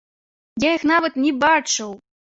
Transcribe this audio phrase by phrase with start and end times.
[0.63, 1.89] Я іх нават не бачыў!